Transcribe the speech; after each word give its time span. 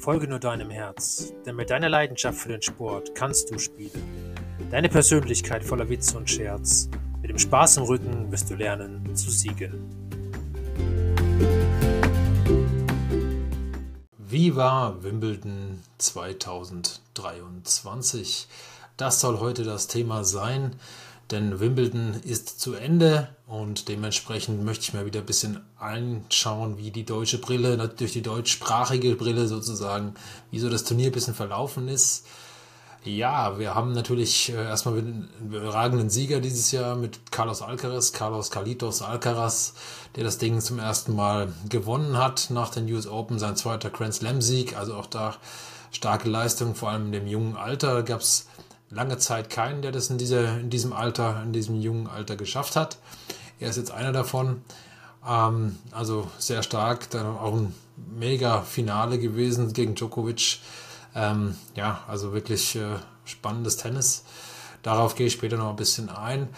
Folge 0.00 0.26
nur 0.26 0.38
deinem 0.38 0.70
Herz, 0.70 1.34
denn 1.44 1.56
mit 1.56 1.68
deiner 1.68 1.90
Leidenschaft 1.90 2.38
für 2.38 2.48
den 2.48 2.62
Sport 2.62 3.14
kannst 3.14 3.50
du 3.50 3.58
spielen. 3.58 4.34
Deine 4.70 4.88
Persönlichkeit 4.88 5.62
voller 5.62 5.90
Witz 5.90 6.14
und 6.14 6.30
Scherz. 6.30 6.88
Mit 7.20 7.28
dem 7.28 7.38
Spaß 7.38 7.76
im 7.76 7.82
Rücken 7.82 8.32
wirst 8.32 8.48
du 8.48 8.54
lernen 8.54 9.14
zu 9.14 9.30
siegen. 9.30 9.90
Wie 14.16 14.56
war 14.56 15.02
Wimbledon 15.02 15.82
2023? 15.98 18.48
Das 18.96 19.20
soll 19.20 19.38
heute 19.38 19.64
das 19.64 19.86
Thema 19.86 20.24
sein 20.24 20.76
denn 21.30 21.60
Wimbledon 21.60 22.14
ist 22.24 22.60
zu 22.60 22.74
Ende 22.74 23.28
und 23.46 23.88
dementsprechend 23.88 24.64
möchte 24.64 24.82
ich 24.84 24.94
mir 24.94 25.06
wieder 25.06 25.20
ein 25.20 25.26
bisschen 25.26 25.60
anschauen, 25.78 26.78
wie 26.78 26.90
die 26.90 27.04
deutsche 27.04 27.38
Brille, 27.38 27.76
durch 27.88 28.12
die 28.12 28.22
deutschsprachige 28.22 29.14
Brille 29.16 29.46
sozusagen, 29.48 30.14
wie 30.50 30.58
so 30.58 30.68
das 30.68 30.84
Turnier 30.84 31.06
ein 31.06 31.12
bisschen 31.12 31.34
verlaufen 31.34 31.88
ist. 31.88 32.26
Ja, 33.02 33.58
wir 33.58 33.74
haben 33.74 33.92
natürlich 33.92 34.50
äh, 34.50 34.62
erstmal 34.62 34.98
einen 34.98 35.30
überragenden 35.40 36.10
Sieger 36.10 36.38
dieses 36.40 36.70
Jahr 36.70 36.96
mit 36.96 37.32
Carlos 37.32 37.62
Alcaraz, 37.62 38.12
Carlos 38.12 38.50
Carlitos 38.50 39.00
Alcaraz, 39.00 39.72
der 40.16 40.24
das 40.24 40.36
Ding 40.36 40.60
zum 40.60 40.78
ersten 40.78 41.16
Mal 41.16 41.50
gewonnen 41.66 42.18
hat 42.18 42.48
nach 42.50 42.68
den 42.68 42.92
US 42.92 43.06
Open, 43.06 43.38
sein 43.38 43.56
zweiter 43.56 43.88
Grand 43.88 44.12
Slam 44.12 44.42
Sieg, 44.42 44.76
also 44.76 44.96
auch 44.96 45.06
da 45.06 45.36
starke 45.92 46.28
Leistung, 46.28 46.74
vor 46.74 46.90
allem 46.90 47.06
in 47.06 47.12
dem 47.12 47.26
jungen 47.26 47.56
Alter 47.56 48.02
gab 48.02 48.20
es 48.20 48.48
lange 48.90 49.18
Zeit 49.18 49.50
keinen, 49.50 49.82
der 49.82 49.92
das 49.92 50.10
in, 50.10 50.18
dieser, 50.18 50.58
in 50.58 50.70
diesem 50.70 50.92
Alter, 50.92 51.42
in 51.42 51.52
diesem 51.52 51.80
jungen 51.80 52.06
Alter 52.06 52.36
geschafft 52.36 52.76
hat. 52.76 52.98
Er 53.58 53.70
ist 53.70 53.76
jetzt 53.76 53.92
einer 53.92 54.12
davon. 54.12 54.62
Ähm, 55.26 55.78
also 55.92 56.28
sehr 56.38 56.62
stark. 56.62 57.10
Dann 57.10 57.26
auch 57.26 57.54
ein 57.54 57.74
mega 57.96 58.62
Finale 58.62 59.18
gewesen 59.18 59.72
gegen 59.72 59.94
Djokovic. 59.94 60.58
Ähm, 61.14 61.56
ja, 61.74 62.00
also 62.08 62.32
wirklich 62.32 62.76
äh, 62.76 62.96
spannendes 63.24 63.76
Tennis. 63.76 64.24
Darauf 64.82 65.14
gehe 65.14 65.26
ich 65.26 65.34
später 65.34 65.56
noch 65.56 65.70
ein 65.70 65.76
bisschen 65.76 66.08
ein. 66.08 66.48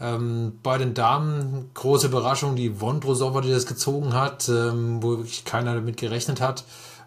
Ähm, 0.00 0.58
bei 0.62 0.78
den 0.78 0.94
Damen 0.94 1.70
große 1.74 2.08
Überraschung, 2.08 2.56
die 2.56 2.80
Vondrosova, 2.80 3.40
die 3.40 3.52
das 3.52 3.66
gezogen 3.66 4.14
hat, 4.14 4.48
ähm, 4.48 5.02
wo 5.02 5.18
wirklich 5.18 5.44
keiner 5.44 5.74
damit 5.74 5.96
gerechnet 5.96 6.40
hat. 6.40 6.64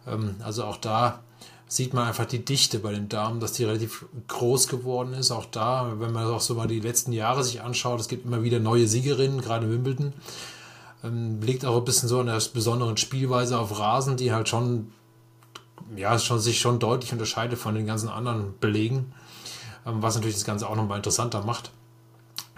Ähm, 0.07 0.35
also 0.43 0.63
auch 0.63 0.77
da 0.77 1.19
sieht 1.67 1.93
man 1.93 2.07
einfach 2.07 2.25
die 2.25 2.45
Dichte 2.45 2.79
bei 2.79 2.91
den 2.91 3.09
Damen, 3.09 3.39
dass 3.39 3.53
die 3.53 3.63
relativ 3.63 4.05
groß 4.27 4.67
geworden 4.67 5.13
ist. 5.13 5.31
Auch 5.31 5.45
da, 5.45 5.93
wenn 5.99 6.11
man 6.11 6.25
auch 6.25 6.41
so 6.41 6.53
mal 6.53 6.67
die 6.67 6.79
letzten 6.79 7.11
Jahre 7.11 7.43
sich 7.43 7.61
anschaut, 7.61 7.99
es 7.99 8.07
gibt 8.07 8.25
immer 8.25 8.43
wieder 8.43 8.59
neue 8.59 8.87
Siegerinnen, 8.87 9.41
gerade 9.41 9.69
Wimbledon. 9.69 10.13
Ähm, 11.03 11.41
liegt 11.41 11.65
auch 11.65 11.77
ein 11.77 11.85
bisschen 11.85 12.07
so 12.07 12.19
an 12.19 12.27
der 12.27 12.41
besonderen 12.53 12.97
Spielweise 12.97 13.57
auf 13.57 13.79
Rasen, 13.79 14.15
die 14.15 14.31
halt 14.31 14.47
schon, 14.47 14.91
ja, 15.95 16.17
schon 16.19 16.39
sich 16.39 16.59
schon 16.59 16.79
deutlich 16.79 17.11
unterscheidet 17.11 17.57
von 17.57 17.73
den 17.73 17.87
ganzen 17.87 18.09
anderen 18.09 18.53
Belegen, 18.59 19.13
ähm, 19.85 20.01
was 20.01 20.15
natürlich 20.15 20.35
das 20.35 20.45
Ganze 20.45 20.69
auch 20.69 20.75
nochmal 20.75 20.97
interessanter 20.97 21.43
macht. 21.43 21.71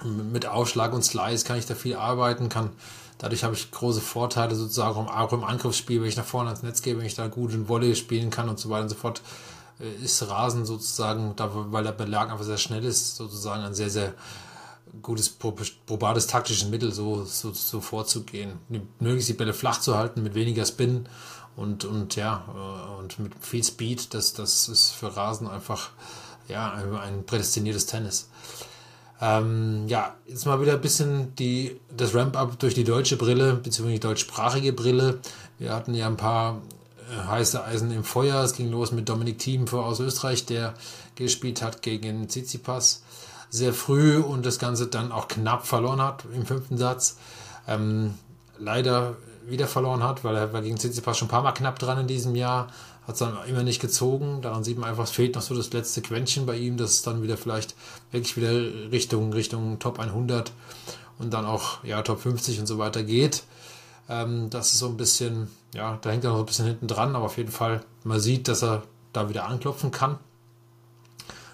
Mit 0.03 0.45
Aufschlag 0.45 0.93
und 0.93 1.03
Slice 1.03 1.43
kann 1.45 1.57
ich 1.57 1.65
da 1.65 1.75
viel 1.75 1.95
arbeiten, 1.95 2.49
kann 2.49 2.71
Dadurch 3.17 3.43
habe 3.43 3.55
ich 3.55 3.71
große 3.71 4.01
Vorteile 4.01 4.55
sozusagen 4.55 5.07
auch 5.07 5.33
im 5.33 5.43
Angriffsspiel, 5.43 6.01
wenn 6.01 6.09
ich 6.09 6.17
nach 6.17 6.25
vorne 6.25 6.49
ans 6.49 6.61
Netz 6.61 6.81
gehe, 6.81 6.97
wenn 6.97 7.05
ich 7.05 7.15
da 7.15 7.27
gut 7.27 7.51
in 7.51 7.67
Volley 7.67 7.95
spielen 7.95 8.29
kann 8.29 8.47
und 8.47 8.59
so 8.59 8.69
weiter 8.69 8.83
und 8.83 8.89
so 8.89 8.95
fort, 8.95 9.21
äh, 9.79 10.03
ist 10.03 10.27
Rasen 10.29 10.65
sozusagen, 10.65 11.33
weil 11.37 11.83
der 11.83 11.93
Belag 11.93 12.31
einfach 12.31 12.45
sehr 12.45 12.57
schnell 12.57 12.83
ist, 12.83 13.15
sozusagen 13.15 13.63
ein 13.63 13.73
sehr, 13.73 13.89
sehr 13.89 14.13
gutes, 15.01 15.29
probates 15.29 16.27
taktisches 16.27 16.69
Mittel, 16.69 16.91
so, 16.91 17.25
so, 17.25 17.51
so 17.53 17.81
vorzugehen. 17.81 18.59
Möglichst 18.99 19.29
die 19.29 19.33
Bälle 19.33 19.53
flach 19.53 19.79
zu 19.79 19.97
halten, 19.97 20.21
mit 20.21 20.35
weniger 20.35 20.65
Spin 20.65 21.09
und, 21.55 21.85
und 21.85 22.15
ja, 22.15 22.45
äh, 22.55 22.99
und 22.99 23.17
mit 23.17 23.33
viel 23.41 23.63
Speed, 23.63 24.13
das, 24.13 24.33
das 24.33 24.69
ist 24.69 24.91
für 24.91 25.17
Rasen 25.17 25.47
einfach 25.47 25.89
ja, 26.47 26.71
ein 26.71 27.25
prädestiniertes 27.25 27.87
Tennis. 27.87 28.29
Ähm, 29.19 29.87
ja, 29.87 30.15
jetzt 30.27 30.45
mal 30.45 30.61
wieder 30.61 30.73
ein 30.73 30.81
bisschen 30.81 31.35
die, 31.35 31.79
das 31.95 32.13
Ramp-up 32.13 32.59
durch 32.59 32.75
die 32.75 32.83
deutsche 32.83 33.17
Brille, 33.17 33.53
beziehungsweise 33.55 33.93
die 33.93 34.07
deutschsprachige 34.07 34.73
Brille. 34.73 35.19
Wir 35.57 35.73
hatten 35.73 35.93
ja 35.95 36.07
ein 36.07 36.17
paar 36.17 36.61
äh, 37.09 37.27
heiße 37.27 37.63
Eisen 37.63 37.91
im 37.91 38.03
Feuer. 38.03 38.43
Es 38.43 38.53
ging 38.53 38.69
los 38.69 38.91
mit 38.91 39.09
Dominik 39.09 39.39
Thiem 39.39 39.67
aus 39.69 39.99
Österreich, 39.99 40.45
der 40.45 40.75
gespielt 41.15 41.61
hat 41.61 41.81
gegen 41.81 42.27
Tsitsipas 42.27 43.03
sehr 43.49 43.73
früh 43.73 44.17
und 44.17 44.45
das 44.45 44.59
Ganze 44.59 44.87
dann 44.87 45.11
auch 45.11 45.27
knapp 45.27 45.65
verloren 45.65 46.01
hat 46.01 46.25
im 46.33 46.45
fünften 46.45 46.77
Satz. 46.77 47.17
Ähm, 47.67 48.13
leider 48.59 49.15
wieder 49.47 49.67
verloren 49.67 50.03
hat, 50.03 50.23
weil 50.23 50.35
er 50.35 50.53
war 50.53 50.61
gegen 50.61 50.77
Tsitsipas 50.77 51.17
schon 51.17 51.27
ein 51.27 51.31
paar 51.31 51.43
Mal 51.43 51.53
knapp 51.53 51.79
dran 51.79 51.99
in 51.99 52.07
diesem 52.07 52.35
Jahr 52.35 52.67
hat 53.07 53.13
es 53.13 53.19
dann 53.19 53.37
immer 53.47 53.63
nicht 53.63 53.79
gezogen. 53.79 54.41
Daran 54.41 54.65
sieht 54.65 54.77
man 54.77 54.89
einfach, 54.89 55.05
es 55.05 55.11
fehlt 55.11 55.35
noch 55.35 55.41
so 55.41 55.55
das 55.55 55.71
letzte 55.71 56.01
Quäntchen 56.01 56.45
bei 56.45 56.57
ihm, 56.57 56.75
dass 56.75 56.91
es 56.91 57.01
dann 57.03 57.23
wieder 57.23 57.37
vielleicht 57.37 57.73
wirklich 58.11 58.35
wieder 58.35 58.51
Richtung, 58.91 59.31
Richtung 59.31 59.79
Top 59.79 59.99
100 59.99 60.51
und 61.17 61.33
dann 61.33 61.45
auch 61.45 61.83
ja, 61.85 62.01
Top 62.01 62.19
50 62.19 62.59
und 62.59 62.67
so 62.67 62.77
weiter 62.77 63.03
geht. 63.03 63.43
Ähm, 64.09 64.49
das 64.49 64.73
ist 64.73 64.79
so 64.79 64.87
ein 64.87 64.97
bisschen, 64.97 65.49
ja, 65.73 65.97
da 66.01 66.11
hängt 66.11 66.25
er 66.25 66.31
noch 66.31 66.39
ein 66.39 66.45
bisschen 66.45 66.65
hinten 66.65 66.87
dran, 66.87 67.15
aber 67.15 67.25
auf 67.25 67.37
jeden 67.37 67.51
Fall, 67.51 67.81
man 68.03 68.19
sieht, 68.19 68.49
dass 68.49 68.61
er 68.61 68.83
da 69.13 69.29
wieder 69.29 69.45
anklopfen 69.45 69.91
kann. 69.91 70.17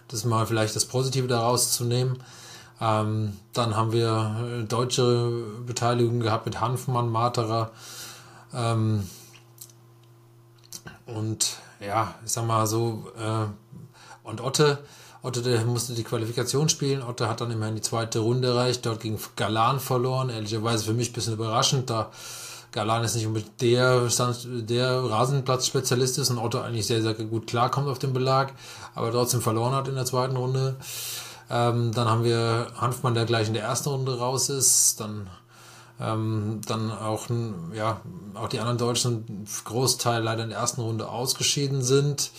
Das 0.08 0.20
ist 0.20 0.26
mal 0.26 0.46
vielleicht 0.48 0.76
das 0.76 0.86
Positive 0.86 1.28
daraus 1.28 1.72
zu 1.72 1.86
nehmen. 1.86 2.18
Ähm, 2.82 3.38
dann 3.54 3.76
haben 3.76 3.92
wir 3.92 4.62
äh, 4.62 4.64
deutsche 4.64 5.46
Beteiligung 5.66 6.20
gehabt 6.20 6.48
mit 6.48 6.60
Hanfmann, 6.60 7.10
Materer. 7.10 7.72
Ähm, 8.54 9.08
und 11.06 11.58
ja, 11.80 12.16
ich 12.26 12.32
sag 12.32 12.46
mal 12.46 12.66
so, 12.68 13.12
äh, 13.18 14.28
und 14.28 14.42
Otte, 14.42 14.80
Otte 15.22 15.42
der 15.42 15.64
musste 15.66 15.94
die 15.94 16.04
Qualifikation 16.04 16.70
spielen. 16.70 17.02
Otte 17.02 17.30
hat 17.30 17.42
dann 17.42 17.52
immerhin 17.52 17.76
die 17.76 17.82
zweite 17.82 18.20
Runde 18.20 18.50
erreicht, 18.50 18.86
dort 18.86 19.02
gegen 19.02 19.20
Galan 19.36 19.80
verloren. 19.80 20.30
Ehrlicherweise 20.30 20.86
für 20.86 20.94
mich 20.94 21.12
ein 21.12 21.14
bisschen 21.14 21.34
überraschend, 21.34 21.90
da 21.90 22.12
Galan 22.72 23.04
ist 23.04 23.16
nicht 23.16 23.28
unbedingt 23.28 23.62
der, 23.62 24.10
der 24.46 25.04
Rasenplatzspezialist 25.04 26.18
ist 26.18 26.32
und 26.32 26.40
Otto 26.40 26.60
eigentlich 26.60 26.88
sehr, 26.88 27.02
sehr 27.02 27.14
gut 27.14 27.48
klarkommt 27.48 27.88
auf 27.88 28.00
den 28.00 28.14
Belag, 28.14 28.54
aber 28.96 29.12
trotzdem 29.12 29.42
verloren 29.42 29.76
hat 29.76 29.88
in 29.88 29.96
der 29.96 30.06
zweiten 30.06 30.36
Runde. 30.36 30.76
Ähm, 31.50 31.92
dann 31.94 32.10
haben 32.10 32.24
wir 32.24 32.68
Hanfmann, 32.76 33.14
der 33.14 33.26
gleich 33.26 33.48
in 33.48 33.54
der 33.54 33.64
ersten 33.64 33.90
Runde 33.90 34.18
raus 34.18 34.50
ist. 34.50 35.00
Dann 35.00 35.30
ähm, 36.04 36.62
dann 36.68 36.92
auch, 36.92 37.28
ja, 37.74 38.02
auch 38.34 38.50
die 38.50 38.60
anderen 38.60 38.78
Deutschen, 38.78 39.46
Großteil 39.64 40.22
leider 40.22 40.44
in 40.44 40.50
der 40.50 40.60
ersten 40.60 40.82
Runde 40.82 41.08
ausgeschieden 41.08 41.82
sind. 41.82 42.32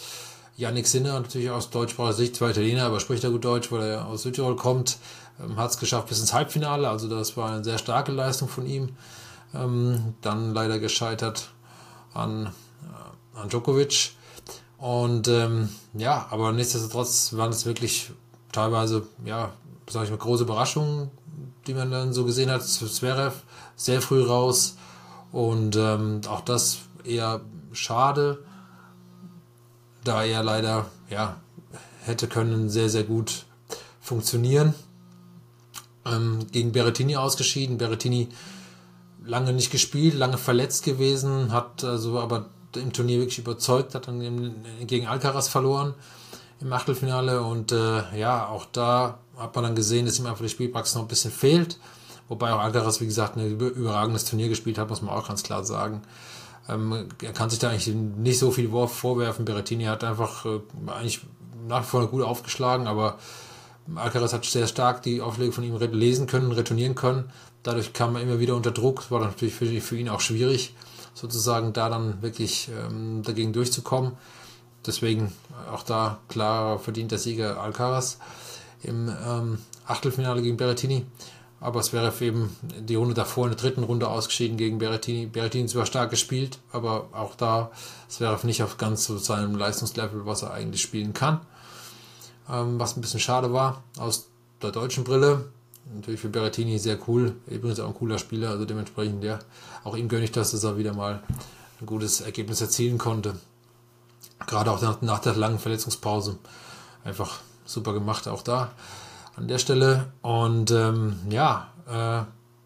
Yannick 0.56 0.86
Sinner, 0.86 1.14
natürlich 1.20 1.50
aus 1.50 1.70
deutschsprachiger 1.70 2.14
Sicht, 2.14 2.36
zwei 2.36 2.50
Italiener, 2.50 2.84
aber 2.84 3.00
spricht 3.00 3.24
er 3.24 3.30
gut 3.30 3.44
Deutsch, 3.44 3.72
weil 3.72 3.82
er 3.82 4.06
aus 4.06 4.22
Südtirol 4.22 4.56
kommt, 4.56 4.98
ähm, 5.42 5.56
hat 5.56 5.70
es 5.70 5.78
geschafft 5.78 6.08
bis 6.08 6.20
ins 6.20 6.32
Halbfinale, 6.32 6.88
also 6.88 7.08
das 7.08 7.36
war 7.36 7.50
eine 7.50 7.64
sehr 7.64 7.78
starke 7.78 8.12
Leistung 8.12 8.48
von 8.48 8.66
ihm. 8.66 8.90
Ähm, 9.54 10.14
dann 10.20 10.52
leider 10.52 10.78
gescheitert 10.80 11.50
an, 12.12 12.46
äh, 12.46 13.38
an 13.38 13.48
Djokovic. 13.48 14.12
Und 14.78 15.28
ähm, 15.28 15.68
ja, 15.94 16.26
aber 16.30 16.52
nichtsdestotrotz 16.52 17.34
waren 17.34 17.50
es 17.50 17.64
wirklich 17.64 18.10
teilweise, 18.52 19.06
ja, 19.24 19.52
sage 19.88 20.06
ich 20.06 20.10
mal, 20.10 20.18
große 20.18 20.42
Überraschungen, 20.42 21.10
die 21.66 21.74
man 21.74 21.90
dann 21.90 22.12
so 22.12 22.24
gesehen 22.24 22.50
hat. 22.50 22.62
Zverev 22.62 23.42
sehr 23.76 24.00
früh 24.00 24.22
raus 24.22 24.76
und 25.32 25.76
ähm, 25.76 26.20
auch 26.28 26.40
das 26.40 26.78
eher 27.04 27.40
schade, 27.72 28.38
da 30.04 30.24
er 30.24 30.42
leider 30.42 30.86
ja 31.10 31.36
hätte 32.02 32.28
können 32.28 32.68
sehr 32.68 32.88
sehr 32.88 33.04
gut 33.04 33.46
funktionieren. 34.00 34.74
Ähm, 36.06 36.46
gegen 36.52 36.72
Berrettini 36.72 37.16
ausgeschieden. 37.16 37.78
Berrettini 37.78 38.28
lange 39.24 39.52
nicht 39.52 39.70
gespielt, 39.70 40.14
lange 40.14 40.38
verletzt 40.38 40.84
gewesen, 40.84 41.52
hat 41.52 41.82
also 41.82 42.20
aber 42.20 42.46
im 42.76 42.92
Turnier 42.92 43.20
wirklich 43.20 43.38
überzeugt, 43.38 43.94
hat 43.94 44.08
dann 44.08 44.54
gegen 44.86 45.06
Alcaraz 45.06 45.48
verloren 45.48 45.94
im 46.60 46.72
Achtelfinale 46.72 47.42
und 47.42 47.72
äh, 47.72 48.18
ja, 48.18 48.48
auch 48.48 48.66
da 48.66 49.18
hat 49.38 49.54
man 49.54 49.64
dann 49.64 49.74
gesehen, 49.74 50.06
dass 50.06 50.18
ihm 50.18 50.26
einfach 50.26 50.42
die 50.42 50.48
Spielpraxis 50.48 50.94
noch 50.94 51.02
ein 51.02 51.08
bisschen 51.08 51.30
fehlt. 51.30 51.78
Wobei 52.28 52.52
auch 52.52 52.60
Alcaraz, 52.60 53.00
wie 53.00 53.06
gesagt, 53.06 53.36
ein 53.36 53.58
überragendes 53.58 54.24
Turnier 54.24 54.48
gespielt 54.48 54.78
hat, 54.78 54.88
muss 54.88 55.02
man 55.02 55.14
auch 55.14 55.28
ganz 55.28 55.42
klar 55.42 55.64
sagen. 55.64 56.02
Ähm, 56.68 57.08
er 57.22 57.32
kann 57.32 57.50
sich 57.50 57.58
da 57.58 57.70
eigentlich 57.70 57.94
nicht 57.94 58.38
so 58.38 58.50
viel 58.50 58.70
vorwerfen. 58.70 59.44
Berrettini 59.44 59.84
hat 59.84 60.04
einfach 60.04 60.46
äh, 60.46 60.60
eigentlich 60.86 61.20
nach 61.68 61.82
wie 61.82 61.86
vor 61.86 62.06
gut 62.08 62.22
aufgeschlagen, 62.22 62.86
aber 62.86 63.18
Alcaraz 63.94 64.32
hat 64.32 64.44
sehr 64.46 64.66
stark 64.66 65.02
die 65.02 65.20
Aufschläge 65.20 65.52
von 65.52 65.64
ihm 65.64 65.76
lesen 65.92 66.26
können, 66.26 66.52
retournieren 66.52 66.94
können. 66.94 67.30
Dadurch 67.62 67.92
kam 67.92 68.16
er 68.16 68.22
immer 68.22 68.38
wieder 68.38 68.56
unter 68.56 68.70
Druck. 68.70 69.10
War 69.10 69.20
natürlich 69.20 69.54
für, 69.54 69.66
für 69.80 69.96
ihn 69.96 70.08
auch 70.08 70.20
schwierig, 70.20 70.74
sozusagen 71.12 71.72
da 71.74 71.90
dann 71.90 72.22
wirklich 72.22 72.68
ähm, 72.68 73.22
dagegen 73.22 73.52
durchzukommen. 73.52 74.12
Deswegen 74.86 75.32
auch 75.72 75.82
da 75.82 76.18
klar 76.28 76.78
verdient 76.78 77.10
der 77.10 77.18
Sieger 77.18 77.60
Alcaraz 77.60 78.18
im 78.84 79.08
ähm, 79.08 79.58
Achtelfinale 79.86 80.42
gegen 80.42 80.56
Berrettini. 80.56 81.06
aber 81.64 81.80
Zverev 81.80 82.22
eben 82.22 82.54
die 82.62 82.94
Runde 82.94 83.14
davor 83.14 83.46
in 83.46 83.52
der 83.52 83.58
dritten 83.58 83.84
Runde 83.84 84.08
ausgeschieden 84.08 84.58
gegen 84.58 84.76
Berrettini. 84.76 85.24
Berrettini 85.24 85.66
zwar 85.66 85.86
stark 85.86 86.10
gespielt, 86.10 86.58
aber 86.72 87.08
auch 87.12 87.34
da 87.34 87.70
Zverev 88.08 88.44
nicht 88.44 88.62
auf 88.62 88.76
ganz 88.76 89.06
so 89.06 89.16
seinem 89.16 89.56
Leistungslevel, 89.56 90.26
was 90.26 90.42
er 90.42 90.52
eigentlich 90.52 90.82
spielen 90.82 91.14
kann. 91.14 91.40
Ähm, 92.50 92.78
was 92.78 92.96
ein 92.96 93.00
bisschen 93.00 93.20
schade 93.20 93.54
war 93.54 93.82
aus 93.98 94.28
der 94.60 94.72
deutschen 94.72 95.04
Brille. 95.04 95.46
Natürlich 95.94 96.20
für 96.20 96.28
Berrettini 96.28 96.78
sehr 96.78 96.98
cool, 97.08 97.34
übrigens 97.46 97.80
auch 97.80 97.88
ein 97.88 97.94
cooler 97.94 98.18
Spieler, 98.18 98.50
also 98.50 98.66
dementsprechend, 98.66 99.24
ja, 99.24 99.38
auch 99.84 99.96
ihm 99.96 100.08
gönne 100.08 100.24
ich 100.24 100.32
das, 100.32 100.50
dass 100.50 100.64
er 100.64 100.78
wieder 100.78 100.94
mal 100.94 101.22
ein 101.80 101.86
gutes 101.86 102.20
Ergebnis 102.20 102.60
erzielen 102.60 102.98
konnte. 102.98 103.36
Gerade 104.46 104.70
auch 104.70 104.82
nach, 104.82 105.00
nach 105.00 105.20
der 105.20 105.34
langen 105.34 105.58
Verletzungspause. 105.58 106.38
Einfach 107.04 107.40
super 107.64 107.92
gemacht, 107.92 108.28
auch 108.28 108.42
da 108.42 108.72
an 109.36 109.48
der 109.48 109.58
Stelle. 109.58 110.12
Und 110.22 110.70
ähm, 110.70 111.16
ja, 111.30 111.68
äh, 111.88 112.24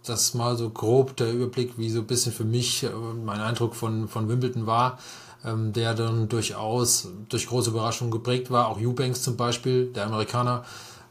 das 0.08 0.34
mal 0.34 0.56
so 0.56 0.70
grob 0.70 1.16
der 1.16 1.32
Überblick, 1.32 1.76
wie 1.76 1.90
so 1.90 2.00
ein 2.00 2.06
bisschen 2.06 2.32
für 2.32 2.44
mich 2.44 2.84
äh, 2.84 2.88
mein 3.24 3.40
Eindruck 3.40 3.74
von, 3.74 4.08
von 4.08 4.28
Wimbledon 4.28 4.66
war, 4.66 4.98
ähm, 5.44 5.72
der 5.72 5.94
dann 5.94 6.28
durchaus 6.28 7.08
durch 7.28 7.46
große 7.46 7.70
Überraschungen 7.70 8.10
geprägt 8.10 8.50
war. 8.50 8.68
Auch 8.68 8.78
Eubanks 8.78 9.22
zum 9.22 9.36
Beispiel, 9.36 9.86
der 9.92 10.06
Amerikaner, 10.06 10.64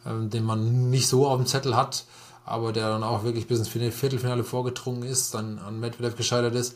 ähm, 0.06 0.30
den 0.30 0.44
man 0.44 0.90
nicht 0.90 1.08
so 1.08 1.28
auf 1.28 1.38
dem 1.38 1.46
Zettel 1.46 1.76
hat, 1.76 2.06
aber 2.46 2.72
der 2.72 2.90
dann 2.90 3.04
auch 3.04 3.24
wirklich 3.24 3.48
bis 3.48 3.60
ins 3.60 3.70
Viertelfinale 3.70 4.44
vorgedrungen 4.44 5.04
ist, 5.04 5.34
dann 5.34 5.60
an 5.60 5.80
Medvedev 5.80 6.16
gescheitert 6.16 6.56
ist. 6.56 6.76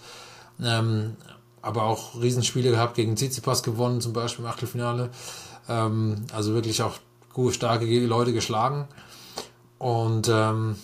Ähm, 0.61 1.15
aber 1.61 1.83
auch 1.83 2.19
Riesenspiele 2.19 2.71
gehabt, 2.71 2.95
gegen 2.95 3.15
Tsitsipas 3.15 3.63
gewonnen, 3.63 4.01
zum 4.01 4.13
Beispiel 4.13 4.43
im 4.43 4.51
Achtelfinale. 4.51 5.11
Ähm, 5.69 6.25
also 6.33 6.53
wirklich 6.53 6.81
auch 6.81 6.97
gute, 7.33 7.53
starke 7.53 7.85
Leute 8.05 8.33
geschlagen. 8.33 8.87
Und 9.77 10.29
ähm, 10.29 10.75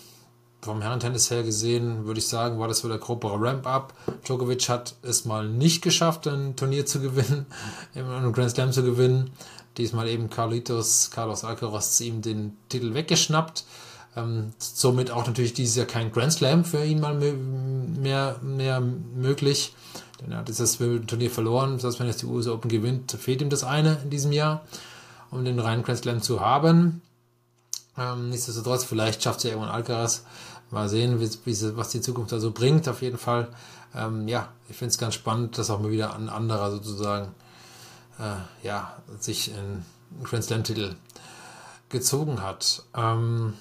vom 0.62 0.82
Herrentennis 0.82 1.30
her 1.32 1.44
gesehen, 1.44 2.06
würde 2.06 2.20
ich 2.20 2.28
sagen, 2.28 2.60
war 2.60 2.68
das 2.68 2.80
so 2.80 2.88
der 2.88 2.98
grobere 2.98 3.40
Ramp-Up. 3.40 3.94
Djokovic 4.26 4.70
hat 4.70 4.96
es 5.02 5.26
mal 5.26 5.48
nicht 5.48 5.82
geschafft, 5.82 6.28
ein 6.28 6.56
Turnier 6.56 6.86
zu 6.86 7.00
gewinnen, 7.00 7.46
einen 7.96 8.34
Grand 8.34 8.52
Slam 8.52 8.72
zu 8.72 8.84
gewinnen. 8.84 9.32
Diesmal 9.78 10.08
eben 10.08 10.30
Carlitos, 10.30 11.12
Carlos 11.12 11.44
Alcaraz 11.44 12.00
ihm 12.02 12.22
den 12.22 12.58
Titel 12.70 12.94
weggeschnappt. 12.94 13.66
Ähm, 14.16 14.52
somit 14.58 15.12
auch 15.12 15.28
natürlich 15.28 15.54
dieses 15.54 15.76
Jahr 15.76 15.86
kein 15.86 16.12
Grand 16.12 16.34
Slam 16.34 16.66
für 16.66 16.84
ihn 16.84 17.00
mal 17.00 17.14
mehr, 17.14 18.38
mehr 18.42 18.82
möglich. 18.82 19.76
Denn 20.20 20.32
er 20.32 20.40
hat 20.40 20.50
das 20.50 20.78
Turnier 20.78 21.32
verloren. 21.32 21.80
Heißt, 21.82 22.00
wenn 22.00 22.08
jetzt 22.08 22.22
die 22.22 22.26
US 22.26 22.48
Open 22.48 22.70
gewinnt, 22.70 23.12
fehlt 23.12 23.42
ihm 23.42 23.50
das 23.50 23.64
eine 23.64 24.00
in 24.04 24.10
diesem 24.10 24.32
Jahr 24.32 24.64
um 25.32 25.44
den 25.44 25.60
reinen 25.60 25.84
Grand 25.84 26.00
Slam 26.00 26.22
zu 26.22 26.40
haben. 26.42 27.02
Ähm, 27.98 28.30
nichtsdestotrotz, 28.30 28.84
vielleicht 28.84 29.24
schafft 29.24 29.42
sie 29.42 29.50
irgendwann 29.50 29.72
Alcaraz. 29.72 30.24
Mal 30.70 30.90
sehen, 30.90 31.20
wie, 31.20 31.30
wie, 31.46 31.78
was 31.78 31.90
die 31.90 32.02
Zukunft 32.02 32.32
da 32.32 32.40
so 32.40 32.52
bringt. 32.52 32.88
Auf 32.90 33.02
jeden 33.02 33.18
Fall, 33.18 33.48
ähm, 33.96 34.28
ja, 34.28 34.50
ich 34.68 34.76
finde 34.76 34.92
es 34.92 34.98
ganz 34.98 35.14
spannend, 35.14 35.58
dass 35.58 35.70
auch 35.70 35.80
mal 35.80 35.92
wieder 35.92 36.14
ein 36.14 36.30
anderer 36.30 36.72
sozusagen, 36.72 37.34
äh, 38.20 38.68
ja, 38.68 38.98
sich 39.20 39.54
einen 39.54 39.86
Grand 40.24 40.44
Slam-Titel 40.44 40.96
gezogen 41.90 42.44
hat. 42.44 42.84
Ähm, 42.96 43.54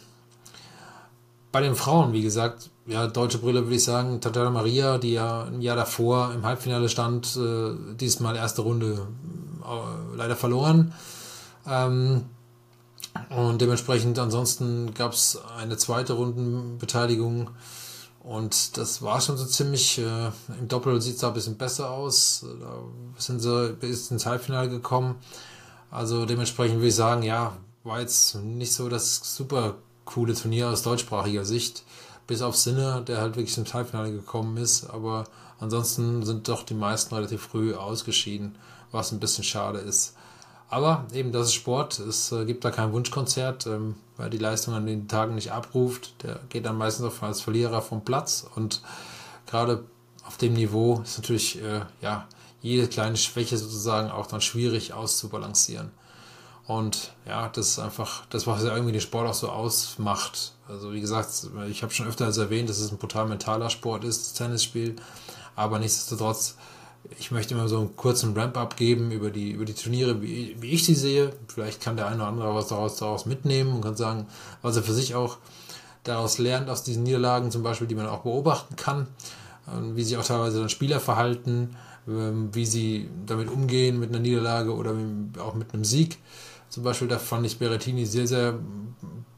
bei 1.53 1.61
den 1.61 1.76
Frauen, 1.76 2.12
wie 2.12 2.23
gesagt, 2.23 2.70
ja, 2.86 3.06
deutsche 3.06 3.38
Brille 3.38 3.64
würde 3.64 3.76
ich 3.76 3.84
sagen, 3.84 4.20
Tatjana 4.20 4.50
Maria, 4.50 4.98
die 4.98 5.12
ja 5.12 5.44
ein 5.44 5.60
Jahr 5.60 5.76
davor 5.76 6.32
im 6.34 6.44
Halbfinale 6.44 6.88
stand, 6.88 7.36
äh, 7.36 7.74
diesmal 7.96 8.36
erste 8.36 8.62
Runde 8.62 9.08
äh, 9.64 10.16
leider 10.16 10.36
verloren. 10.36 10.92
Ähm, 11.66 12.26
und 13.30 13.60
dementsprechend 13.60 14.18
ansonsten 14.18 14.94
gab 14.94 15.12
es 15.12 15.40
eine 15.58 15.76
zweite 15.76 16.12
Rundenbeteiligung 16.12 17.50
und 18.26 18.76
das 18.76 19.02
war 19.02 19.20
schon 19.20 19.36
so 19.36 19.44
ziemlich, 19.44 19.98
äh, 19.98 20.30
im 20.58 20.66
Doppel 20.66 21.00
sieht 21.00 21.14
es 21.14 21.20
da 21.20 21.28
ein 21.28 21.34
bisschen 21.34 21.56
besser 21.56 21.90
aus. 21.90 22.44
Da 22.60 22.82
sind 23.18 23.40
sie 23.40 23.72
bis 23.78 24.10
ins 24.10 24.26
Halbfinale 24.26 24.68
gekommen. 24.68 25.14
Also 25.92 26.26
dementsprechend 26.26 26.78
würde 26.78 26.88
ich 26.88 26.94
sagen, 26.96 27.22
ja, 27.22 27.56
war 27.84 28.00
jetzt 28.00 28.34
nicht 28.34 28.72
so 28.72 28.88
das 28.88 29.36
super 29.36 29.76
coole 30.04 30.34
Turnier 30.34 30.70
aus 30.70 30.82
deutschsprachiger 30.82 31.44
Sicht. 31.44 31.84
Bis 32.26 32.43
auf 32.43 32.56
Sinne, 32.56 33.02
der 33.06 33.20
halt 33.20 33.37
wirklich 33.37 33.56
ins 33.56 33.75
Halbfinale 33.75 34.12
gekommen 34.12 34.56
ist. 34.56 34.90
Aber 34.90 35.25
ansonsten 35.61 36.25
sind 36.25 36.49
doch 36.49 36.62
die 36.62 36.75
meisten 36.75 37.14
relativ 37.14 37.43
früh 37.43 37.75
ausgeschieden, 37.75 38.56
was 38.90 39.12
ein 39.12 39.20
bisschen 39.20 39.44
schade 39.44 39.78
ist. 39.78 40.14
Aber 40.69 41.06
eben, 41.12 41.32
das 41.32 41.49
ist 41.49 41.55
Sport. 41.55 41.99
Es 42.00 42.32
äh, 42.32 42.44
gibt 42.44 42.64
da 42.64 42.70
kein 42.70 42.93
Wunschkonzert, 42.93 43.67
ähm, 43.67 43.94
weil 44.17 44.31
die 44.31 44.38
Leistung 44.38 44.75
an 44.75 44.87
den 44.87 45.08
Tagen 45.08 45.37
nicht 45.37 45.52
abruft. 45.52 46.23
Der 46.23 46.40
geht 46.49 46.67
dann 46.67 46.76
meistens 46.76 47.06
auch 47.06 47.23
als 47.23 47.40
Verlierer 47.40 47.82
vom 47.82 48.05
Platz. 48.05 48.46
Und 48.56 48.82
gerade 49.46 49.84
auf 50.26 50.37
dem 50.37 50.55
Niveau 50.55 51.00
ist 51.05 51.19
natürlich 51.19 51.62
äh, 51.62 51.82
ja, 52.00 52.26
jede 52.62 52.88
kleine 52.88 53.17
Schwäche 53.17 53.56
sozusagen 53.56 54.11
auch 54.11 54.26
dann 54.26 54.40
schwierig 54.40 54.93
auszubalancieren. 54.93 55.93
Und 56.66 57.12
ja, 57.26 57.48
das 57.48 57.68
ist 57.68 57.78
einfach 57.78 58.26
das, 58.30 58.46
was 58.46 58.64
ja 58.64 58.72
irgendwie 58.72 58.92
den 58.92 59.00
Sport 59.00 59.28
auch 59.28 59.34
so 59.34 59.48
ausmacht. 59.48 60.52
Also 60.68 60.92
wie 60.92 61.00
gesagt, 61.00 61.28
ich 61.70 61.82
habe 61.82 61.92
schon 61.92 62.08
öfter 62.08 62.26
erwähnt, 62.26 62.68
dass 62.68 62.80
es 62.80 62.90
ein 62.90 62.98
brutal 62.98 63.26
mentaler 63.26 63.70
Sport 63.70 64.04
ist, 64.04 64.22
das 64.22 64.32
Tennisspiel. 64.32 64.96
Aber 65.54 65.78
nichtsdestotrotz 65.78 66.56
ich 67.18 67.30
möchte 67.30 67.54
immer 67.54 67.68
so 67.68 67.78
einen 67.78 67.96
kurzen 67.96 68.36
Ramp-up 68.36 68.76
geben 68.76 69.10
über 69.10 69.30
die, 69.30 69.50
über 69.50 69.64
die 69.64 69.74
Turniere, 69.74 70.22
wie, 70.22 70.56
wie 70.60 70.70
ich 70.70 70.84
sie 70.84 70.94
sehe. 70.94 71.32
Vielleicht 71.48 71.80
kann 71.80 71.96
der 71.96 72.06
eine 72.06 72.16
oder 72.16 72.26
andere 72.26 72.54
was 72.54 72.69
daraus, 72.69 72.96
daraus 72.96 73.26
mitnehmen 73.26 73.72
und 73.72 73.82
kann 73.82 73.96
sagen, 73.96 74.26
was 74.62 74.76
er 74.76 74.82
für 74.82 74.92
sich 74.92 75.14
auch 75.14 75.38
daraus 76.04 76.38
lernt, 76.38 76.70
aus 76.70 76.82
diesen 76.82 77.02
Niederlagen 77.02 77.50
zum 77.50 77.62
Beispiel, 77.62 77.86
die 77.86 77.94
man 77.94 78.06
auch 78.06 78.20
beobachten 78.20 78.76
kann, 78.76 79.08
wie 79.94 80.04
sich 80.04 80.16
auch 80.16 80.24
teilweise 80.24 80.60
dann 80.60 80.69
Spieler 80.69 81.00
verhalten, 81.00 81.76
ähm, 82.08 82.50
wie 82.52 82.66
sie 82.66 83.08
damit 83.26 83.50
umgehen 83.50 83.98
mit 83.98 84.10
einer 84.10 84.20
Niederlage 84.20 84.72
oder 84.74 84.94
auch 85.40 85.54
mit 85.54 85.74
einem 85.74 85.84
Sieg. 85.84 86.19
Zum 86.68 86.82
Beispiel, 86.82 87.08
da 87.08 87.18
fand 87.18 87.46
ich 87.46 87.58
Berettini 87.58 88.06
sehr, 88.06 88.26
sehr 88.26 88.58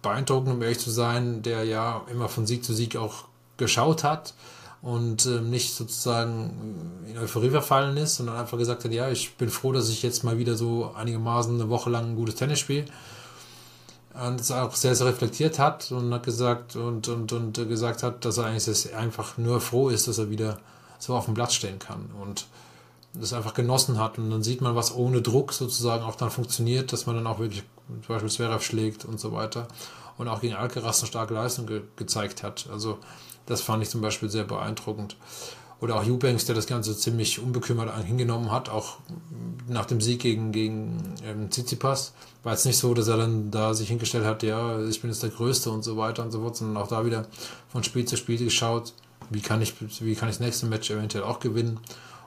beeindruckend, 0.03 0.55
um 0.55 0.63
ehrlich 0.63 0.79
zu 0.79 0.91
sein, 0.91 1.43
der 1.43 1.65
ja 1.65 2.03
immer 2.11 2.29
von 2.29 2.47
Sieg 2.47 2.65
zu 2.65 2.75
Sieg 2.75 2.97
auch 2.97 3.25
geschaut 3.57 4.05
hat 4.05 4.35
und 4.81 5.27
äh, 5.27 5.41
nicht 5.41 5.75
sozusagen 5.75 7.05
in 7.07 7.19
Euphorie 7.19 7.51
verfallen 7.51 7.97
ist, 7.97 8.17
sondern 8.17 8.37
einfach 8.37 8.59
gesagt 8.59 8.85
hat, 8.85 8.93
ja, 8.93 9.11
ich 9.11 9.35
bin 9.37 9.51
froh, 9.51 9.73
dass 9.73 9.89
ich 9.89 10.03
jetzt 10.03 10.23
mal 10.25 10.39
wieder 10.39 10.55
so 10.55 10.93
einigermaßen 10.95 11.55
eine 11.55 11.69
Woche 11.69 11.91
lang 11.91 12.11
ein 12.11 12.17
gutes 12.17 12.37
Tennis 12.37 12.61
spiele. 12.61 12.85
Und 14.15 14.41
es 14.41 14.51
auch 14.51 14.75
sehr, 14.75 14.95
sehr 14.97 15.07
reflektiert 15.07 15.59
hat 15.59 15.93
und 15.93 16.13
hat 16.13 16.25
gesagt 16.25 16.75
und, 16.75 17.07
und, 17.07 17.33
und 17.33 17.69
gesagt 17.69 18.03
hat, 18.03 18.25
dass 18.25 18.39
er 18.39 18.47
eigentlich 18.47 18.95
einfach 18.95 19.39
nur 19.39 19.61
froh 19.61 19.91
ist, 19.91 20.09
dass 20.09 20.19
er 20.19 20.31
wieder 20.31 20.59
so 20.99 21.15
auf 21.15 21.27
dem 21.27 21.35
Platz 21.35 21.55
stehen 21.55 21.79
kann 21.79 22.11
und 22.21 22.47
das 23.15 23.33
einfach 23.33 23.55
genossen 23.55 23.99
hat. 23.99 24.19
Und 24.19 24.31
dann 24.31 24.43
sieht 24.43 24.61
man, 24.61 24.75
was 24.75 24.95
ohne 24.95 25.23
Druck 25.23 25.53
sozusagen 25.53 26.05
auch 26.05 26.17
dann 26.17 26.31
funktioniert, 26.31 26.93
dass 26.93 27.07
man 27.07 27.17
dann 27.17 27.27
auch 27.27 27.39
wirklich 27.39 27.65
zum 27.89 28.15
Beispiel 28.15 28.31
Zverev 28.31 28.63
schlägt 28.63 29.05
und 29.05 29.19
so 29.19 29.33
weiter. 29.33 29.69
Und 30.17 30.29
auch 30.29 30.41
gegen 30.41 30.55
Alcaraz 30.55 31.01
eine 31.01 31.09
starke 31.09 31.35
Leistung 31.35 31.67
ge 31.67 31.83
gezeigt 31.97 32.43
hat. 32.43 32.69
Also 32.73 32.99
das 33.47 33.63
fand 33.63 33.83
ich 33.83 33.89
zum 33.89 34.01
Beispiel 34.01 34.29
sehr 34.29 34.45
beeindruckend. 34.45 35.17
Oder 35.81 35.95
auch 35.95 36.05
Eubanks, 36.05 36.45
der 36.45 36.57
das 36.57 36.67
Ganze 36.67 36.97
ziemlich 36.97 37.39
unbekümmert 37.39 38.05
hingenommen 38.05 38.51
hat, 38.51 38.69
auch 38.69 38.97
nach 39.69 39.87
dem 39.87 40.01
Sieg 40.01 40.21
gegen, 40.21 40.51
gegen 40.51 41.15
ähm, 41.25 41.51
Tsitsipas. 41.51 42.15
War 42.43 42.53
jetzt 42.53 42.67
nicht 42.67 42.79
so, 42.79 42.95
dass 42.95 43.07
er 43.07 43.17
dann 43.17 43.53
da 43.53 43.75
sich 43.75 43.89
hingestellt 43.89 44.25
hat, 44.25 44.43
ja, 44.43 44.85
ich 44.87 45.01
bin 45.01 45.11
jetzt 45.11 45.23
der 45.23 45.31
Größte 45.31 45.71
und 45.71 45.85
so 45.85 45.97
weiter 45.97 46.25
und 46.25 46.33
so 46.33 46.41
fort, 46.41 46.57
sondern 46.57 46.83
auch 46.83 46.89
da 46.89 47.07
wieder 47.07 47.27
von 47.69 47.85
Spiel 47.85 48.05
zu 48.07 48.17
Spiel 48.17 48.39
geschaut, 48.39 48.93
wie 49.31 49.41
kann 49.41 49.63
ich, 49.63 49.75
wie 50.01 50.17
kann 50.17 50.29
ich 50.29 50.37
das 50.37 50.45
nächste 50.45 50.67
Match 50.67 50.91
eventuell 50.91 51.23
auch 51.23 51.39
gewinnen 51.39 51.79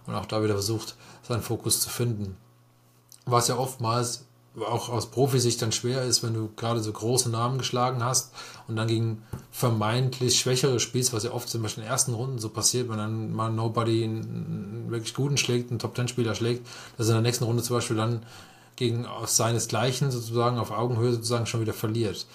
und 0.08 0.15
auch 0.15 0.25
da 0.25 0.43
wieder 0.43 0.53
versucht, 0.53 0.96
seinen 1.27 1.41
Fokus 1.41 1.81
zu 1.81 1.89
finden. 1.89 2.38
Was 3.25 3.48
ja 3.48 3.58
oftmals 3.58 4.25
auch 4.60 4.89
aus 4.89 5.12
Profisicht 5.12 5.62
dann 5.62 5.72
schwer 5.72 6.03
ist, 6.03 6.24
wenn 6.24 6.34
du 6.34 6.50
gerade 6.58 6.81
so 6.81 6.91
große 6.91 7.29
Namen 7.29 7.58
geschlagen 7.58 8.03
hast 8.03 8.34
und 8.67 8.75
dann 8.75 8.88
gegen 8.88 9.24
vermeintlich 9.51 10.39
schwächere 10.39 10.79
spielst, 10.79 11.13
was 11.13 11.24
ja 11.24 11.31
oft 11.31 11.48
zum 11.48 11.62
Beispiel 11.62 11.84
in 11.84 11.88
den 11.88 11.91
ersten 11.91 12.13
Runden 12.13 12.39
so 12.39 12.50
passiert, 12.50 12.89
wenn 12.89 12.98
dann 12.98 13.31
mal 13.31 13.50
Nobody 13.50 14.03
einen 14.03 14.88
wirklich 14.89 15.13
guten 15.13 15.38
schlägt, 15.38 15.70
einen 15.70 15.79
Top-10-Spieler 15.79 16.36
schlägt, 16.36 16.67
dass 16.98 17.08
er 17.08 17.12
in 17.12 17.24
der 17.24 17.29
nächsten 17.29 17.46
Runde 17.46 17.63
zum 17.63 17.77
Beispiel 17.77 17.96
dann 17.96 18.24
gegen 18.75 19.05
seinesgleichen 19.25 20.12
sozusagen 20.12 20.58
auf 20.58 20.72
Augenhöhe 20.72 21.13
sozusagen 21.13 21.46
schon 21.46 21.62
wieder 21.62 21.74
verliert. 21.74 22.25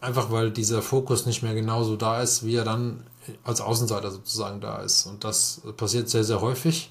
Einfach 0.00 0.30
weil 0.30 0.50
dieser 0.50 0.80
Fokus 0.82 1.26
nicht 1.26 1.42
mehr 1.42 1.54
genauso 1.54 1.96
da 1.96 2.22
ist, 2.22 2.44
wie 2.44 2.54
er 2.54 2.64
dann 2.64 3.04
als 3.44 3.60
Außenseiter 3.60 4.10
sozusagen 4.10 4.60
da 4.60 4.78
ist. 4.78 5.06
Und 5.06 5.24
das 5.24 5.60
passiert 5.76 6.08
sehr, 6.08 6.24
sehr 6.24 6.40
häufig. 6.40 6.90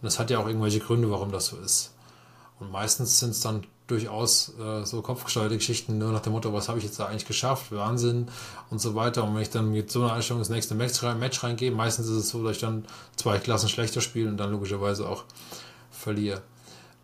Und 0.00 0.06
das 0.06 0.18
hat 0.18 0.30
ja 0.30 0.38
auch 0.38 0.46
irgendwelche 0.46 0.80
Gründe, 0.80 1.10
warum 1.10 1.30
das 1.32 1.46
so 1.46 1.56
ist. 1.58 1.92
Und 2.58 2.70
meistens 2.72 3.18
sind 3.18 3.30
es 3.30 3.40
dann 3.40 3.66
durchaus 3.86 4.52
äh, 4.58 4.84
so 4.84 5.00
kopfgesteuerte 5.02 5.56
Geschichten, 5.56 5.98
nur 5.98 6.10
nach 6.10 6.20
dem 6.20 6.32
Motto, 6.32 6.52
was 6.52 6.68
habe 6.68 6.78
ich 6.78 6.84
jetzt 6.84 6.98
da 6.98 7.06
eigentlich 7.06 7.26
geschafft, 7.26 7.70
Wahnsinn 7.70 8.28
und 8.70 8.80
so 8.80 8.94
weiter. 8.94 9.24
Und 9.24 9.34
wenn 9.34 9.42
ich 9.42 9.50
dann 9.50 9.70
mit 9.70 9.90
so 9.90 10.02
einer 10.02 10.12
Einstellung 10.12 10.40
ins 10.40 10.48
nächste 10.48 10.74
Match, 10.74 11.02
rein, 11.02 11.18
Match 11.18 11.42
reingehe, 11.42 11.70
meistens 11.70 12.08
ist 12.08 12.16
es 12.16 12.28
so, 12.30 12.42
dass 12.42 12.56
ich 12.56 12.60
dann 12.60 12.84
zwei 13.16 13.38
Klassen 13.38 13.68
schlechter 13.68 14.00
spiele 14.00 14.28
und 14.28 14.38
dann 14.38 14.50
logischerweise 14.50 15.08
auch 15.08 15.24
verliere. 15.90 16.42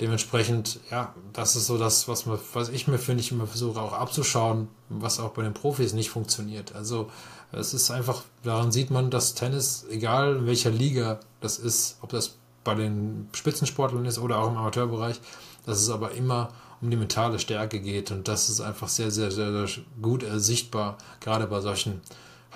Dementsprechend, 0.03 0.81
ja, 0.91 1.15
das 1.33 1.55
ist 1.55 1.69
so 1.69 1.79
das, 1.79 2.09
was, 2.09 2.27
man, 2.27 2.37
was 2.55 2.69
ich 2.71 2.89
mir, 2.89 2.99
finde 2.99 3.21
ich, 3.21 3.31
immer 3.31 3.47
versuche 3.47 3.81
auch 3.81 3.93
abzuschauen, 3.93 4.67
was 4.89 5.21
auch 5.21 5.31
bei 5.31 5.43
den 5.43 5.55
Profis 5.55 5.93
nicht 5.93 6.11
funktioniert. 6.11 6.75
Also 6.75 7.09
es 7.53 7.73
ist 7.73 7.89
einfach, 7.93 8.23
daran 8.43 8.73
sieht 8.73 8.91
man, 8.91 9.11
dass 9.11 9.35
Tennis, 9.35 9.87
egal 9.91 10.39
in 10.39 10.47
welcher 10.47 10.71
Liga 10.71 11.21
das 11.41 11.59
ist, 11.59 11.99
ob 12.03 12.11
das 12.11 12.35
bei 12.65 12.75
den 12.75 13.29
Spitzensportlern 13.33 14.05
ist 14.05 14.19
oder 14.19 14.39
auch 14.39 14.51
im 14.51 14.57
Amateurbereich, 14.57 15.21
dass 15.67 15.81
es 15.81 15.89
aber 15.89 16.11
immer 16.13 16.49
um 16.81 16.91
die 16.91 16.97
mentale 16.97 17.39
Stärke 17.39 17.79
geht 17.79 18.11
und 18.11 18.27
das 18.27 18.49
ist 18.49 18.61
einfach 18.61 18.89
sehr, 18.89 19.13
sehr, 19.13 19.31
sehr, 19.31 19.53
sehr 19.53 19.85
gut 20.01 20.25
sichtbar, 20.35 20.99
gerade 21.21 21.47
bei 21.47 21.61
solchen 21.61 22.01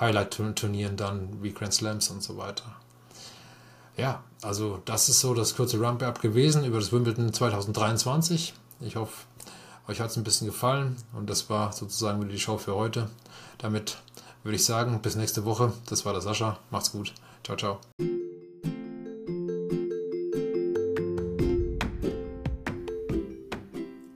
Highlight-Turnieren 0.00 0.96
dann 0.96 1.42
wie 1.42 1.52
Grand 1.52 1.72
Slams 1.72 2.10
und 2.10 2.24
so 2.24 2.36
weiter. 2.36 2.64
Ja, 3.96 4.22
also 4.42 4.80
das 4.84 5.08
ist 5.08 5.20
so 5.20 5.32
das 5.32 5.56
kurze 5.56 5.80
Rump-Up 5.80 6.20
gewesen 6.20 6.64
über 6.64 6.78
das 6.78 6.92
Wimbledon 6.92 7.32
2023. 7.32 8.52
Ich 8.80 8.96
hoffe, 8.96 9.26
euch 9.88 10.00
hat 10.00 10.10
es 10.10 10.16
ein 10.16 10.24
bisschen 10.24 10.46
gefallen 10.46 10.96
und 11.14 11.30
das 11.30 11.48
war 11.48 11.72
sozusagen 11.72 12.20
wieder 12.20 12.32
die 12.32 12.38
Show 12.38 12.58
für 12.58 12.74
heute. 12.74 13.08
Damit 13.58 13.98
würde 14.42 14.56
ich 14.56 14.64
sagen, 14.64 15.00
bis 15.00 15.16
nächste 15.16 15.44
Woche. 15.44 15.72
Das 15.88 16.04
war 16.04 16.12
der 16.12 16.20
Sascha. 16.20 16.58
Macht's 16.70 16.92
gut. 16.92 17.14
Ciao, 17.42 17.56
ciao. 17.56 17.80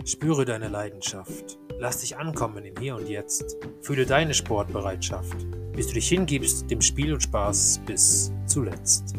Spüre 0.04 0.44
deine 0.44 0.68
Leidenschaft. 0.68 1.58
Lass 1.78 2.00
dich 2.00 2.18
ankommen 2.18 2.64
im 2.66 2.76
Hier 2.76 2.96
und 2.96 3.08
Jetzt. 3.08 3.56
Fühle 3.80 4.04
deine 4.04 4.34
Sportbereitschaft, 4.34 5.46
bis 5.72 5.86
du 5.86 5.94
dich 5.94 6.08
hingibst 6.08 6.70
dem 6.70 6.82
Spiel 6.82 7.14
und 7.14 7.22
Spaß 7.22 7.80
bis 7.86 8.30
zuletzt. 8.46 9.14